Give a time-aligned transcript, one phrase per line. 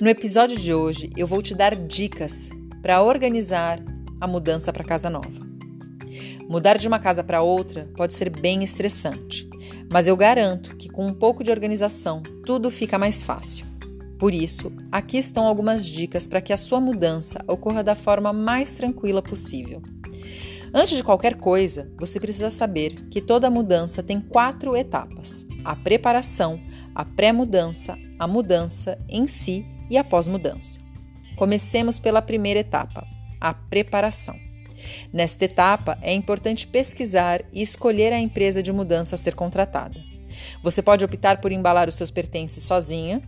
[0.00, 2.50] No episódio de hoje, eu vou te dar dicas
[2.82, 3.78] para organizar
[4.20, 5.46] a mudança para casa nova.
[6.48, 9.48] Mudar de uma casa para outra pode ser bem estressante,
[9.92, 13.66] mas eu garanto que com um pouco de organização tudo fica mais fácil.
[14.18, 18.72] Por isso, aqui estão algumas dicas para que a sua mudança ocorra da forma mais
[18.72, 19.80] tranquila possível.
[20.74, 26.60] Antes de qualquer coisa, você precisa saber que toda mudança tem quatro etapas: a preparação,
[26.92, 30.80] a pré-mudança, a mudança em si e a pós-mudança.
[31.36, 33.06] Comecemos pela primeira etapa,
[33.40, 34.38] a preparação.
[35.12, 39.98] Nesta etapa, é importante pesquisar e escolher a empresa de mudança a ser contratada.
[40.62, 43.22] Você pode optar por embalar os seus pertences sozinha,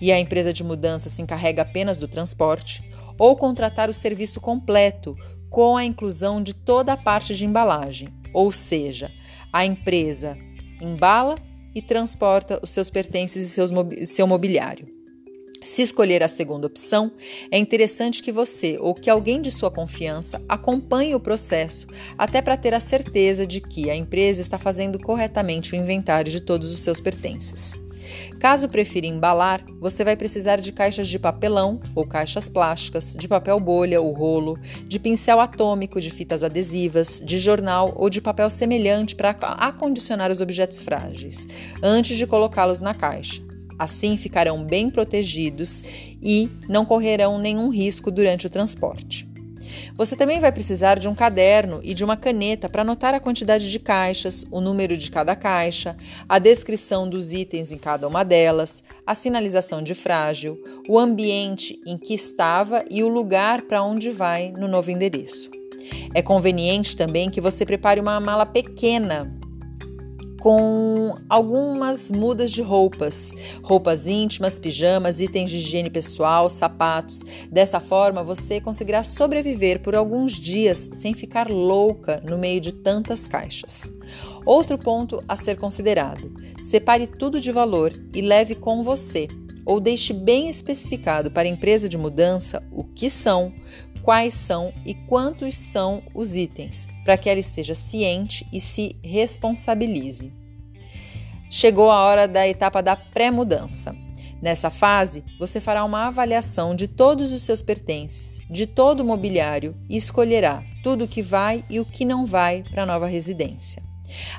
[0.00, 2.82] e a empresa de mudança se encarrega apenas do transporte,
[3.18, 5.16] ou contratar o serviço completo,
[5.48, 9.10] com a inclusão de toda a parte de embalagem, ou seja,
[9.52, 10.38] a empresa
[10.80, 11.34] embala
[11.74, 13.70] e transporta os seus pertences e seus,
[14.08, 14.99] seu mobiliário.
[15.62, 17.12] Se escolher a segunda opção,
[17.50, 22.56] é interessante que você ou que alguém de sua confiança acompanhe o processo, até para
[22.56, 26.80] ter a certeza de que a empresa está fazendo corretamente o inventário de todos os
[26.80, 27.74] seus pertences.
[28.38, 33.60] Caso prefira embalar, você vai precisar de caixas de papelão ou caixas plásticas, de papel
[33.60, 39.14] bolha ou rolo, de pincel atômico, de fitas adesivas, de jornal ou de papel semelhante
[39.14, 41.46] para acondicionar os objetos frágeis,
[41.82, 43.49] antes de colocá-los na caixa.
[43.80, 45.82] Assim ficarão bem protegidos
[46.22, 49.26] e não correrão nenhum risco durante o transporte.
[49.94, 53.70] Você também vai precisar de um caderno e de uma caneta para anotar a quantidade
[53.72, 55.96] de caixas, o número de cada caixa,
[56.28, 61.96] a descrição dos itens em cada uma delas, a sinalização de frágil, o ambiente em
[61.96, 65.50] que estava e o lugar para onde vai no novo endereço.
[66.12, 69.39] É conveniente também que você prepare uma mala pequena
[70.40, 77.22] com algumas mudas de roupas, roupas íntimas, pijamas, itens de higiene pessoal, sapatos.
[77.50, 83.26] Dessa forma, você conseguirá sobreviver por alguns dias sem ficar louca no meio de tantas
[83.26, 83.92] caixas.
[84.46, 89.28] Outro ponto a ser considerado: separe tudo de valor e leve com você,
[89.66, 93.52] ou deixe bem especificado para a empresa de mudança o que são,
[94.02, 100.32] quais são e quantos são os itens, para que ela esteja ciente e se responsabilize.
[101.48, 103.94] Chegou a hora da etapa da pré-mudança.
[104.40, 109.76] Nessa fase, você fará uma avaliação de todos os seus pertences, de todo o mobiliário
[109.88, 113.82] e escolherá tudo o que vai e o que não vai para a nova residência.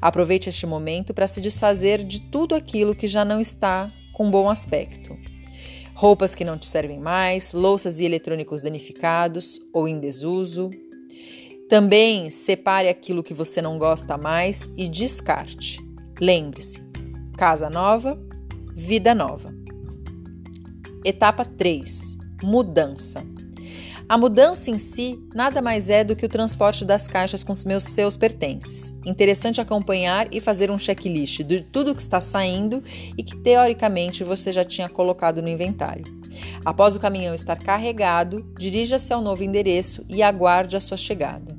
[0.00, 4.48] Aproveite este momento para se desfazer de tudo aquilo que já não está com bom
[4.48, 5.16] aspecto
[5.98, 10.70] roupas que não te servem mais, louças e eletrônicos danificados ou em desuso.
[11.68, 15.80] Também separe aquilo que você não gosta mais e descarte.
[16.20, 16.80] Lembre-se:
[17.36, 18.16] casa nova,
[18.76, 19.52] vida nova.
[21.04, 23.20] Etapa 3: Mudança.
[24.08, 27.66] A mudança em si nada mais é do que o transporte das caixas com os
[27.66, 28.90] meus seus pertences.
[29.04, 32.82] Interessante acompanhar e fazer um checklist de tudo que está saindo
[33.18, 36.06] e que teoricamente você já tinha colocado no inventário.
[36.64, 41.57] Após o caminhão estar carregado, dirija-se ao novo endereço e aguarde a sua chegada.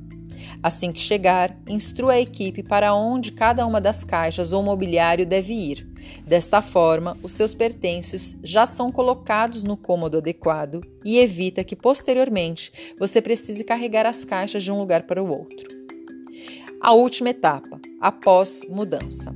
[0.62, 5.54] Assim que chegar, instrua a equipe para onde cada uma das caixas ou mobiliário deve
[5.54, 5.88] ir.
[6.26, 12.94] Desta forma, os seus pertences já são colocados no cômodo adequado e evita que posteriormente
[12.98, 15.66] você precise carregar as caixas de um lugar para o outro.
[16.80, 19.34] A última etapa, após mudança.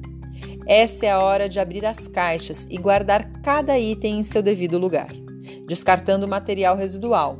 [0.66, 4.78] Essa é a hora de abrir as caixas e guardar cada item em seu devido
[4.78, 5.12] lugar,
[5.66, 7.38] descartando o material residual,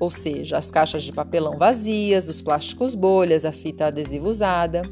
[0.00, 4.82] ou seja, as caixas de papelão vazias, os plásticos bolhas, a fita adesiva usada.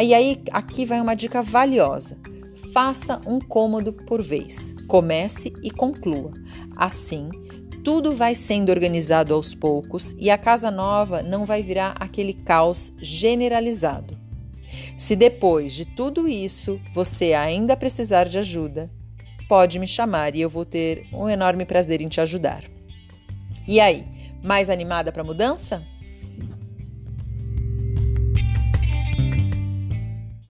[0.00, 2.16] E aí, aqui vai uma dica valiosa.
[2.72, 4.74] Faça um cômodo por vez.
[4.86, 6.32] Comece e conclua.
[6.76, 7.30] Assim,
[7.82, 12.92] tudo vai sendo organizado aos poucos e a casa nova não vai virar aquele caos
[13.00, 14.18] generalizado.
[14.96, 18.90] Se depois de tudo isso você ainda precisar de ajuda,
[19.48, 22.62] pode me chamar e eu vou ter um enorme prazer em te ajudar.
[23.66, 24.04] E aí,
[24.42, 25.82] mais animada para mudança?